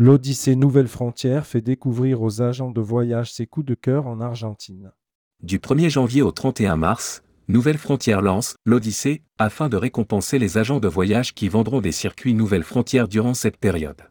L'Odyssée 0.00 0.54
Nouvelle 0.54 0.86
Frontière 0.86 1.44
fait 1.44 1.60
découvrir 1.60 2.22
aux 2.22 2.40
agents 2.40 2.70
de 2.70 2.80
voyage 2.80 3.32
ses 3.32 3.48
coups 3.48 3.66
de 3.66 3.74
cœur 3.74 4.06
en 4.06 4.20
Argentine. 4.20 4.92
Du 5.42 5.58
1er 5.58 5.88
janvier 5.88 6.22
au 6.22 6.30
31 6.30 6.76
mars, 6.76 7.24
Nouvelle 7.48 7.78
Frontière 7.78 8.22
lance 8.22 8.54
l'Odyssée 8.64 9.22
afin 9.38 9.68
de 9.68 9.76
récompenser 9.76 10.38
les 10.38 10.56
agents 10.56 10.78
de 10.78 10.86
voyage 10.86 11.34
qui 11.34 11.48
vendront 11.48 11.80
des 11.80 11.90
circuits 11.90 12.34
Nouvelle 12.34 12.62
Frontière 12.62 13.08
durant 13.08 13.34
cette 13.34 13.56
période. 13.56 14.02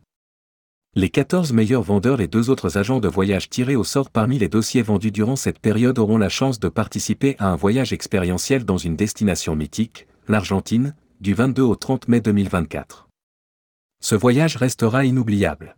Les 0.93 1.07
14 1.07 1.53
meilleurs 1.53 1.83
vendeurs 1.83 2.19
et 2.19 2.27
deux 2.27 2.49
autres 2.49 2.77
agents 2.77 2.99
de 2.99 3.07
voyage 3.07 3.49
tirés 3.49 3.77
au 3.77 3.85
sort 3.85 4.09
parmi 4.09 4.37
les 4.39 4.49
dossiers 4.49 4.81
vendus 4.81 5.11
durant 5.11 5.37
cette 5.37 5.59
période 5.59 5.99
auront 5.99 6.17
la 6.17 6.27
chance 6.27 6.59
de 6.59 6.67
participer 6.67 7.37
à 7.39 7.47
un 7.47 7.55
voyage 7.55 7.93
expérientiel 7.93 8.65
dans 8.65 8.77
une 8.77 8.97
destination 8.97 9.55
mythique, 9.55 10.05
l'Argentine, 10.27 10.95
du 11.21 11.33
22 11.33 11.61
au 11.61 11.75
30 11.77 12.09
mai 12.09 12.19
2024. 12.19 13.06
Ce 14.09 14.15
voyage 14.15 14.55
restera 14.55 15.03
inoubliable. 15.03 15.75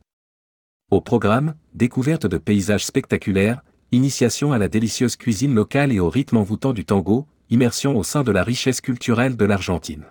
Au 0.92 1.02
programme, 1.02 1.56
découverte 1.74 2.28
de 2.28 2.38
paysages 2.38 2.86
spectaculaires, 2.86 3.64
initiation 3.92 4.52
à 4.52 4.60
la 4.60 4.68
délicieuse 4.68 5.16
cuisine 5.16 5.56
locale 5.56 5.92
et 5.92 6.00
au 6.00 6.12
rythme 6.12 6.38
envoûtant 6.38 6.72
du 6.72 6.86
tango, 6.86 7.26
immersion 7.50 7.98
au 7.98 8.04
sein 8.04 8.22
de 8.22 8.32
la 8.32 8.44
richesse 8.44 8.82
culturelle 8.82 9.36
de 9.36 9.46
l'Argentine. 9.46 10.06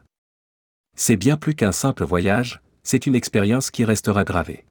C'est 0.97 1.15
bien 1.17 1.37
plus 1.37 1.55
qu'un 1.55 1.71
simple 1.71 2.03
voyage, 2.03 2.61
c'est 2.83 3.07
une 3.07 3.15
expérience 3.15 3.71
qui 3.71 3.85
restera 3.85 4.25
gravée. 4.25 4.65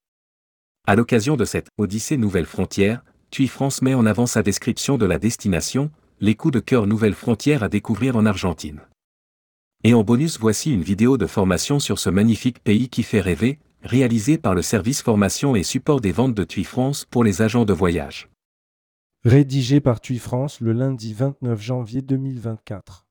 À 0.85 0.98
l'occasion 0.98 1.37
de 1.37 1.45
cette 1.45 1.70
Odyssée 1.77 2.17
Nouvelle 2.17 2.48
Frontière, 2.48 3.01
TUI 3.31 3.48
France 3.48 3.81
met 3.81 3.93
en 3.93 4.05
avant 4.05 4.25
sa 4.25 4.43
description 4.43 4.98
de 4.98 5.05
la 5.05 5.20
destination, 5.20 5.89
les 6.20 6.35
coups 6.35 6.55
de 6.55 6.59
cœur 6.59 6.85
Nouvelle 6.85 7.15
Frontière 7.15 7.63
à 7.63 7.70
découvrir 7.70 8.17
en 8.17 8.25
Argentine. 8.25 8.81
Et 9.84 9.94
en 9.94 10.04
bonus 10.04 10.40
voici 10.40 10.73
une 10.73 10.81
vidéo 10.81 11.17
de 11.17 11.27
formation 11.27 11.80
sur 11.80 11.99
ce 11.99 12.09
magnifique 12.09 12.63
pays 12.63 12.90
qui 12.90 13.04
fait 13.04 13.21
rêver, 13.21 13.60
réalisée 13.84 14.38
par 14.38 14.55
le 14.55 14.62
service 14.62 15.01
formation 15.01 15.55
et 15.55 15.63
support 15.63 16.01
des 16.01 16.12
ventes 16.12 16.34
de 16.34 16.43
TUI 16.43 16.63
France 16.63 17.05
pour 17.05 17.24
les 17.24 17.41
agents 17.41 17.65
de 17.65 17.74
voyage. 17.74 18.29
Rédigé 19.24 19.79
par 19.79 20.01
TUI 20.01 20.20
France 20.20 20.62
le 20.62 20.74
lundi 20.74 21.13
29 21.13 21.62
janvier 21.62 22.01
2024. 22.01 23.05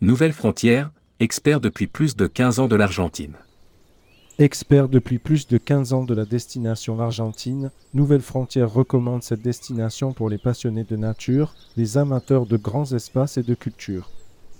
Nouvelle 0.00 0.32
Frontière, 0.32 0.92
expert 1.20 1.60
depuis 1.60 1.86
plus 1.86 2.14
de 2.16 2.26
15 2.26 2.60
ans 2.60 2.68
de 2.68 2.76
l'Argentine. 2.76 3.36
Expert 4.38 4.90
depuis 4.90 5.18
plus 5.18 5.48
de 5.48 5.56
15 5.56 5.94
ans 5.94 6.04
de 6.04 6.12
la 6.12 6.26
destination 6.26 7.00
argentine, 7.00 7.70
Nouvelle 7.94 8.20
Frontière 8.20 8.70
recommande 8.70 9.22
cette 9.22 9.40
destination 9.40 10.12
pour 10.12 10.28
les 10.28 10.36
passionnés 10.36 10.84
de 10.84 10.96
nature, 10.96 11.54
les 11.78 11.96
amateurs 11.96 12.44
de 12.44 12.58
grands 12.58 12.92
espaces 12.92 13.38
et 13.38 13.42
de 13.42 13.54
culture. 13.54 14.10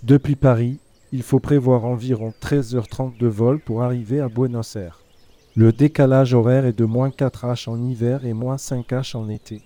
Depuis 0.01 0.35
Paris, 0.35 0.79
il 1.11 1.21
faut 1.21 1.39
prévoir 1.39 1.85
environ 1.85 2.33
13h30 2.41 3.19
de 3.19 3.27
vol 3.27 3.59
pour 3.59 3.83
arriver 3.83 4.19
à 4.19 4.29
Buenos 4.29 4.75
Aires. 4.75 5.03
Le 5.55 5.71
décalage 5.71 6.33
horaire 6.33 6.65
est 6.65 6.77
de 6.77 6.85
moins 6.85 7.11
4 7.11 7.45
H 7.45 7.69
en 7.69 7.79
hiver 7.79 8.25
et 8.25 8.33
moins 8.33 8.57
5 8.57 8.89
H 8.89 9.15
en 9.15 9.29
été. 9.29 9.61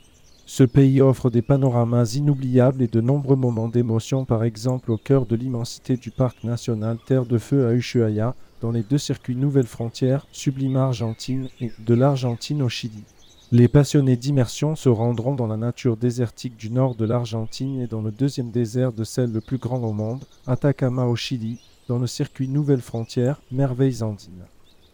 Ce 0.46 0.66
pays 0.66 1.00
offre 1.00 1.30
des 1.30 1.42
panoramas 1.42 2.16
inoubliables 2.18 2.82
et 2.82 2.90
de 2.90 3.00
nombreux 3.00 3.38
moments 3.38 3.70
d'émotion, 3.70 4.26
par 4.26 4.44
exemple 4.44 4.92
au 4.92 4.98
cœur 4.98 5.26
de 5.26 5.38
l'immensité 5.38 5.96
du 5.96 6.12
parc 6.12 6.44
national 6.44 6.98
Terre 7.08 7.26
de 7.26 7.38
Feu 7.38 7.66
à 7.66 7.74
Ushuaia, 7.74 8.36
dans 8.62 8.72
les 8.72 8.84
deux 8.84 8.98
circuits 8.98 9.36
Nouvelle 9.36 9.68
Frontière, 9.68 10.28
Sublime 10.32 10.78
Argentine 10.78 11.50
et 11.60 11.72
de 11.80 11.94
l'Argentine 11.94 12.62
au 12.62 12.70
Chili. 12.70 13.04
Les 13.52 13.68
passionnés 13.68 14.16
d'immersion 14.16 14.76
se 14.76 14.88
rendront 14.88 15.36
dans 15.36 15.48
la 15.48 15.58
nature 15.58 15.98
désertique 15.98 16.56
du 16.56 16.70
nord 16.70 16.96
de 16.96 17.06
l'Argentine 17.06 17.82
et 17.82 17.88
dans 17.88 18.02
le 18.02 18.12
deuxième 18.12 18.52
désert 18.52 18.94
de 18.94 19.04
celle 19.04 19.34
le 19.34 19.42
plus 19.42 19.58
grand 19.58 19.84
au 19.84 19.92
monde, 19.92 20.24
Atacama 20.48 21.06
au 21.06 21.18
Chili, 21.18 21.60
dans 21.90 22.00
le 22.00 22.08
circuit 22.08 22.48
Nouvelle 22.48 22.82
Frontière, 22.82 23.42
Merveilles 23.52 24.04
andines. 24.04 24.46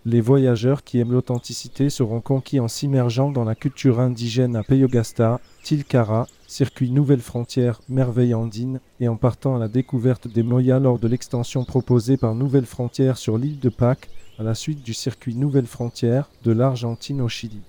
Les 0.09 0.22
voyageurs 0.22 0.85
qui 0.85 1.00
aiment 1.00 1.12
l'authenticité 1.12 1.90
seront 1.90 2.22
conquis 2.22 2.62
en 2.62 2.69
s'immergeant 2.69 3.29
dans 3.29 3.44
la 3.44 3.56
culture 3.56 4.00
indigène 4.00 4.56
à 4.56 4.63
Peyogasta, 4.63 5.41
Tilcara, 5.63 6.28
circuit 6.47 6.91
Nouvelle 6.91 7.19
Frontière, 7.19 7.81
Merveille 7.90 8.34
Andine, 8.34 8.79
et 9.01 9.09
en 9.09 9.17
partant 9.17 9.57
à 9.57 9.59
la 9.59 9.67
découverte 9.67 10.29
des 10.29 10.44
Moyas 10.44 10.79
lors 10.79 10.97
de 10.97 11.09
l'extension 11.09 11.66
proposée 11.66 12.16
par 12.16 12.35
Nouvelle 12.35 12.66
Frontière 12.66 13.17
sur 13.17 13.38
l'île 13.38 13.59
de 13.59 13.67
Pâques, 13.67 14.07
à 14.40 14.44
la 14.44 14.56
suite 14.56 14.81
du 14.81 14.94
circuit 14.94 15.35
Nouvelle 15.35 15.67
Frontière 15.67 16.29
de 16.46 16.53
l'Argentine 16.53 17.19
au 17.19 17.28
Chili. 17.28 17.59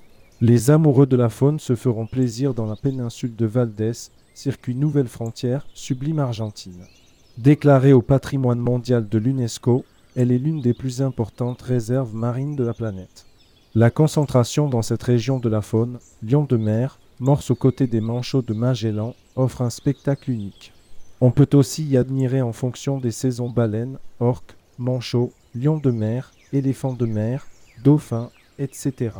Les 0.41 0.71
amoureux 0.71 1.07
de 1.07 1.17
la 1.17 1.31
faune 1.31 1.59
se 1.59 1.75
feront 1.75 2.07
plaisir 2.07 2.55
dans 2.55 2.67
la 2.67 2.77
péninsule 2.77 3.35
de 3.35 3.47
Valdès, 3.47 4.13
circuit 4.35 4.77
Nouvelle 4.77 5.09
Frontière, 5.09 5.67
sublime 5.75 6.21
Argentine. 6.21 6.85
Déclarée 7.37 7.93
au 7.93 8.03
patrimoine 8.03 8.61
mondial 8.61 9.09
de 9.09 9.19
l'UNESCO, 9.19 9.85
elle 10.17 10.33
est 10.33 10.39
l'une 10.39 10.61
des 10.61 10.75
plus 10.75 11.03
importantes 11.03 11.63
réserves 11.63 12.15
marines 12.15 12.57
de 12.57 12.65
la 12.65 12.75
planète. 12.75 13.27
La 13.75 13.91
concentration 13.91 14.69
dans 14.69 14.83
cette 14.83 15.03
région 15.03 15.39
de 15.39 15.49
la 15.49 15.61
faune, 15.61 15.99
lion 16.23 16.45
de 16.45 16.57
mer, 16.57 16.99
morse 17.21 17.51
aux 17.51 17.55
côtés 17.55 17.87
des 17.87 18.01
manchots 18.01 18.43
de 18.43 18.55
Magellan, 18.55 19.15
offre 19.37 19.63
un 19.63 19.71
spectacle 19.71 20.31
unique. 20.31 20.73
On 21.21 21.31
peut 21.31 21.49
aussi 21.55 21.85
y 21.85 21.97
admirer 21.97 22.43
en 22.43 22.53
fonction 22.53 22.99
des 22.99 23.11
saisons 23.11 23.51
baleines, 23.51 23.99
orques, 24.21 24.57
manchots, 24.79 25.33
lions 25.55 25.79
de 25.79 25.91
mer, 25.91 26.33
éléphants 26.53 26.93
de 26.93 27.07
mer, 27.07 27.47
dauphins, 27.85 28.31
etc. 28.59 29.11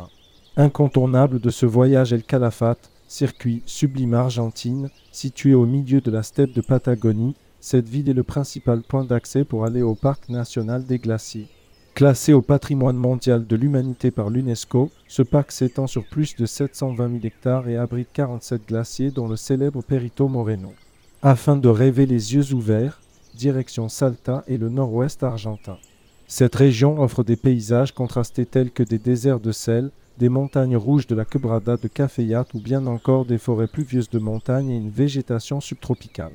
Incontournable 0.57 1.39
de 1.39 1.49
ce 1.49 1.65
voyage 1.65 2.13
El 2.13 2.23
Calafate, 2.23 2.89
circuit 3.07 3.61
sublime 3.65 4.13
Argentine, 4.13 4.89
situé 5.11 5.53
au 5.53 5.65
milieu 5.65 6.01
de 6.01 6.11
la 6.11 6.23
steppe 6.23 6.53
de 6.53 6.61
Patagonie, 6.61 7.35
cette 7.61 7.89
ville 7.89 8.09
est 8.09 8.13
le 8.13 8.23
principal 8.23 8.81
point 8.81 9.03
d'accès 9.03 9.43
pour 9.43 9.65
aller 9.65 9.81
au 9.81 9.95
parc 9.95 10.29
national 10.29 10.85
des 10.85 10.97
glaciers. 10.97 11.47
Classé 11.93 12.31
au 12.31 12.41
patrimoine 12.41 12.95
mondial 12.95 13.45
de 13.45 13.55
l'humanité 13.55 14.11
par 14.11 14.29
l'UNESCO, 14.29 14.89
ce 15.07 15.21
parc 15.21 15.51
s'étend 15.51 15.85
sur 15.85 16.05
plus 16.05 16.35
de 16.37 16.45
720 16.45 17.09
000 17.09 17.19
hectares 17.25 17.67
et 17.67 17.75
abrite 17.75 18.07
47 18.13 18.67
glaciers 18.67 19.11
dont 19.11 19.27
le 19.27 19.35
célèbre 19.35 19.81
Perito 19.83 20.29
Moreno. 20.29 20.71
Afin 21.21 21.57
de 21.57 21.67
rêver 21.67 22.05
les 22.05 22.33
yeux 22.33 22.53
ouverts, 22.53 23.01
direction 23.35 23.89
Salta 23.89 24.43
et 24.47 24.57
le 24.57 24.69
nord-ouest 24.69 25.23
argentin. 25.23 25.77
Cette 26.27 26.55
région 26.55 27.01
offre 27.01 27.23
des 27.23 27.35
paysages 27.35 27.91
contrastés 27.93 28.45
tels 28.45 28.71
que 28.71 28.83
des 28.83 28.99
déserts 28.99 29.41
de 29.41 29.51
sel, 29.51 29.91
des 30.19 30.29
montagnes 30.29 30.77
rouges 30.77 31.07
de 31.07 31.15
la 31.15 31.25
Quebrada 31.25 31.75
de 31.75 31.87
Cafeyat 31.87 32.45
ou 32.53 32.61
bien 32.61 32.85
encore 32.87 33.25
des 33.25 33.37
forêts 33.37 33.67
pluvieuses 33.67 34.09
de 34.09 34.19
montagne 34.19 34.69
et 34.69 34.77
une 34.77 34.89
végétation 34.89 35.59
subtropicale. 35.59 36.31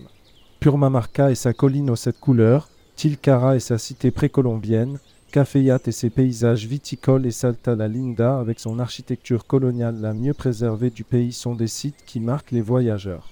Purmamarca 0.65 1.31
et 1.31 1.35
sa 1.35 1.53
colline 1.53 1.91
aux 1.91 1.95
sept 1.95 2.19
couleurs, 2.19 2.71
Tilcara 2.97 3.55
et 3.55 3.61
sa 3.61 3.77
cité 3.77 4.11
précolombienne, 4.11 4.99
Cafeyat 5.31 5.81
et 5.85 5.93
ses 5.93 6.09
paysages 6.09 6.65
viticoles 6.65 7.27
et 7.27 7.33
Salta 7.33 7.75
la 7.75 7.87
Linda 7.87 8.39
avec 8.39 8.59
son 8.59 8.79
architecture 8.79 9.47
coloniale 9.47 10.01
la 10.01 10.15
mieux 10.15 10.33
préservée 10.33 10.89
du 10.89 11.05
pays 11.05 11.35
sont 11.35 11.55
des 11.55 11.67
sites 11.67 12.03
qui 12.07 12.19
marquent 12.19 12.51
les 12.51 12.63
voyageurs. 12.63 13.29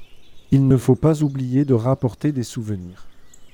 Il 0.50 0.68
ne 0.68 0.76
faut 0.76 0.94
pas 0.94 1.22
oublier 1.22 1.64
de 1.64 1.72
rapporter 1.72 2.32
des 2.32 2.42
souvenirs. 2.42 3.06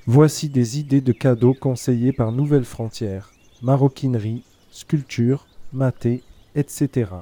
Voici 0.09 0.49
des 0.49 0.81
idées 0.81 1.01
de 1.01 1.13
cadeaux 1.13 1.55
conseillés 1.55 2.13
par 2.13 2.33
Nouvelle 2.33 2.65
Frontière. 2.65 3.31
Maroquinerie, 3.63 4.43
sculpture, 4.73 5.47
maté, 5.73 6.25
etc. 6.57 7.13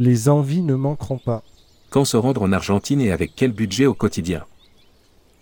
Les 0.00 0.28
envies 0.28 0.62
ne 0.62 0.74
manqueront 0.74 1.18
pas. 1.18 1.44
Quand 1.90 2.04
se 2.04 2.16
rendre 2.16 2.42
en 2.42 2.50
Argentine 2.50 3.00
et 3.00 3.12
avec 3.12 3.34
quel 3.36 3.52
budget 3.52 3.86
au 3.86 3.94
quotidien? 3.94 4.42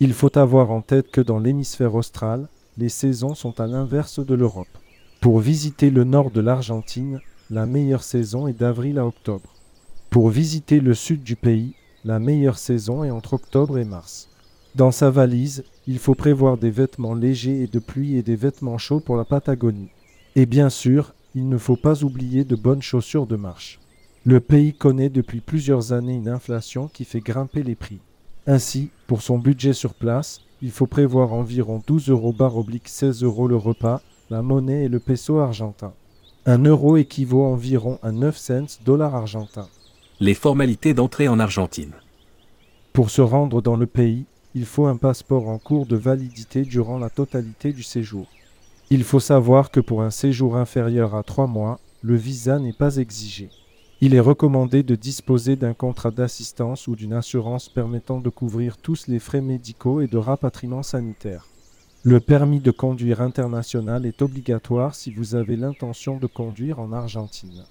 Il 0.03 0.13
faut 0.13 0.35
avoir 0.35 0.71
en 0.71 0.81
tête 0.81 1.11
que 1.11 1.21
dans 1.21 1.37
l'hémisphère 1.37 1.93
austral, 1.93 2.47
les 2.75 2.89
saisons 2.89 3.35
sont 3.35 3.59
à 3.59 3.67
l'inverse 3.67 4.19
de 4.19 4.33
l'Europe. 4.33 4.79
Pour 5.19 5.37
visiter 5.37 5.91
le 5.91 6.03
nord 6.03 6.31
de 6.31 6.41
l'Argentine, 6.41 7.19
la 7.51 7.67
meilleure 7.67 8.01
saison 8.01 8.47
est 8.47 8.59
d'avril 8.59 8.97
à 8.97 9.05
octobre. 9.05 9.53
Pour 10.09 10.29
visiter 10.29 10.79
le 10.79 10.95
sud 10.95 11.21
du 11.21 11.35
pays, 11.35 11.75
la 12.03 12.17
meilleure 12.17 12.57
saison 12.57 13.03
est 13.03 13.11
entre 13.11 13.33
octobre 13.33 13.77
et 13.77 13.85
mars. 13.85 14.27
Dans 14.73 14.89
sa 14.89 15.11
valise, 15.11 15.65
il 15.85 15.99
faut 15.99 16.15
prévoir 16.15 16.57
des 16.57 16.71
vêtements 16.71 17.13
légers 17.13 17.61
et 17.61 17.67
de 17.67 17.77
pluie 17.77 18.15
et 18.15 18.23
des 18.23 18.35
vêtements 18.35 18.79
chauds 18.79 19.01
pour 19.01 19.17
la 19.17 19.25
Patagonie. 19.25 19.91
Et 20.35 20.47
bien 20.47 20.71
sûr, 20.71 21.13
il 21.35 21.47
ne 21.47 21.59
faut 21.59 21.75
pas 21.75 22.03
oublier 22.03 22.43
de 22.43 22.55
bonnes 22.55 22.81
chaussures 22.81 23.27
de 23.27 23.35
marche. 23.35 23.79
Le 24.25 24.39
pays 24.39 24.73
connaît 24.73 25.09
depuis 25.09 25.41
plusieurs 25.41 25.93
années 25.93 26.15
une 26.15 26.27
inflation 26.27 26.87
qui 26.87 27.05
fait 27.05 27.19
grimper 27.19 27.61
les 27.61 27.75
prix. 27.75 27.99
Ainsi, 28.47 28.89
pour 29.05 29.21
son 29.21 29.37
budget 29.37 29.73
sur 29.73 29.93
place, 29.93 30.41
il 30.61 30.71
faut 30.71 30.87
prévoir 30.87 31.33
environ 31.33 31.81
12 31.85 32.09
euros 32.09 32.33
barre 32.33 32.57
oblique 32.57 32.87
16 32.87 33.23
euros 33.23 33.47
le 33.47 33.55
repas, 33.55 34.01
la 34.29 34.41
monnaie 34.41 34.85
et 34.85 34.89
le 34.89 34.99
peso 34.99 35.39
argentin. 35.39 35.93
Un 36.47 36.63
euro 36.63 36.97
équivaut 36.97 37.45
environ 37.45 37.99
à 38.01 38.11
9 38.11 38.35
cents 38.35 38.79
dollars 38.83 39.13
argentins. 39.13 39.69
Les 40.19 40.33
formalités 40.33 40.93
d'entrée 40.93 41.27
en 41.27 41.39
Argentine. 41.39 41.93
Pour 42.93 43.11
se 43.11 43.21
rendre 43.21 43.61
dans 43.61 43.75
le 43.75 43.85
pays, 43.85 44.25
il 44.55 44.65
faut 44.65 44.87
un 44.87 44.97
passeport 44.97 45.47
en 45.47 45.59
cours 45.59 45.85
de 45.85 45.95
validité 45.95 46.63
durant 46.63 46.97
la 46.97 47.09
totalité 47.09 47.73
du 47.73 47.83
séjour. 47.83 48.27
Il 48.89 49.03
faut 49.03 49.19
savoir 49.19 49.71
que 49.71 49.79
pour 49.79 50.01
un 50.01 50.09
séjour 50.09 50.57
inférieur 50.57 51.15
à 51.15 51.23
3 51.23 51.47
mois, 51.47 51.79
le 52.01 52.15
visa 52.15 52.59
n'est 52.59 52.73
pas 52.73 52.97
exigé. 52.97 53.49
Il 54.03 54.15
est 54.15 54.19
recommandé 54.19 54.81
de 54.81 54.95
disposer 54.95 55.55
d'un 55.55 55.75
contrat 55.75 56.09
d'assistance 56.09 56.87
ou 56.87 56.95
d'une 56.95 57.13
assurance 57.13 57.69
permettant 57.69 58.19
de 58.19 58.29
couvrir 58.29 58.77
tous 58.77 59.05
les 59.07 59.19
frais 59.19 59.41
médicaux 59.41 60.01
et 60.01 60.07
de 60.07 60.17
rapatriement 60.17 60.81
sanitaire. 60.81 61.45
Le 62.01 62.19
permis 62.19 62.59
de 62.59 62.71
conduire 62.71 63.21
international 63.21 64.07
est 64.07 64.23
obligatoire 64.23 64.95
si 64.95 65.11
vous 65.13 65.35
avez 65.35 65.55
l'intention 65.55 66.17
de 66.17 66.25
conduire 66.25 66.79
en 66.79 66.91
Argentine. 66.93 67.63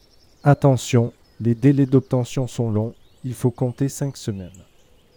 Attention, 0.45 1.13
les 1.41 1.57
délais 1.57 1.87
d'obtention 1.87 2.47
sont 2.47 2.71
longs, 2.71 2.95
il 3.25 3.35
faut 3.35 3.51
compter 3.51 3.89
5 3.89 4.17
semaines. 4.17 4.63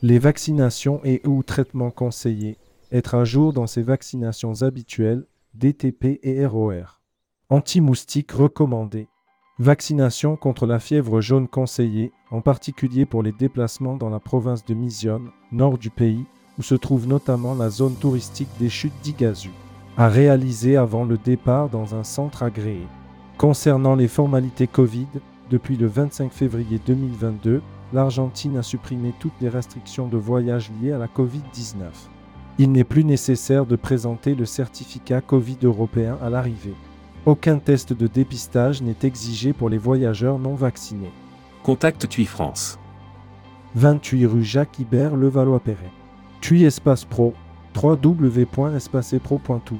Les 0.02 0.18
vaccinations 0.18 1.00
et 1.04 1.22
ou 1.28 1.44
traitements 1.44 1.92
conseillés, 1.92 2.58
être 2.92 3.14
à 3.14 3.24
jour 3.24 3.54
dans 3.54 3.68
ces 3.68 3.84
vaccinations 3.84 4.64
habituelles, 4.64 5.28
DTP 5.54 6.20
et 6.24 6.44
ROR. 6.44 7.02
Anti-moustique 7.50 8.32
recommandé. 8.32 9.08
Vaccination 9.60 10.36
contre 10.36 10.66
la 10.66 10.80
fièvre 10.80 11.22
jaune 11.22 11.48
conseillée, 11.48 12.12
en 12.32 12.42
particulier 12.42 13.06
pour 13.06 13.22
les 13.22 13.32
déplacements 13.32 13.98
dans 13.98 14.10
la 14.10 14.20
province 14.20 14.66
de 14.66 14.74
Misiones, 14.74 15.30
nord 15.52 15.78
du 15.78 15.92
pays, 15.92 16.26
où 16.58 16.64
se 16.64 16.74
trouve 16.74 17.08
notamment 17.08 17.54
la 17.54 17.70
zone 17.70 17.94
touristique 17.94 18.50
des 18.60 18.70
chutes 18.70 19.00
d'Iguazu, 19.04 19.52
à 19.96 20.10
réaliser 20.10 20.76
avant 20.76 21.06
le 21.06 21.20
départ 21.20 21.70
dans 21.70 21.94
un 21.94 22.04
centre 22.04 22.42
agréé. 22.42 22.82
Concernant 23.38 23.94
les 23.94 24.08
formalités 24.08 24.66
Covid, 24.66 25.08
depuis 25.52 25.78
le 25.78 25.86
25 25.86 26.32
février 26.32 26.80
2022, 26.84 27.62
l'Argentine 27.94 28.58
a 28.58 28.64
supprimé 28.64 29.14
toutes 29.20 29.40
les 29.40 29.50
restrictions 29.50 30.08
de 30.08 30.18
voyage 30.18 30.72
liées 30.82 30.94
à 30.94 30.98
la 30.98 31.08
Covid-19. 31.08 31.92
Il 32.58 32.72
n'est 32.72 32.84
plus 32.84 33.04
nécessaire 33.04 33.68
de 33.68 33.76
présenter 33.76 34.34
le 34.34 34.46
certificat 34.46 35.22
Covid 35.22 35.60
européen 35.62 36.18
à 36.24 36.32
l'arrivée. 36.32 36.74
Aucun 37.26 37.58
test 37.58 37.94
de 37.94 38.08
dépistage 38.08 38.82
n'est 38.82 38.98
exigé 39.04 39.54
pour 39.54 39.70
les 39.70 39.78
voyageurs 39.78 40.40
non 40.40 40.56
vaccinés. 40.56 41.14
Contacte 41.64 42.10
TUI 42.10 42.26
France. 42.26 42.80
28 43.76 44.26
rue 44.26 44.44
Jacques 44.44 44.78
Ibert, 44.80 45.16
Levallois-Perret. 45.16 45.92
TUI 46.42 46.66
Espace 46.66 47.06
Pro, 47.06 47.34
www.espacepro.tout. 47.82 49.80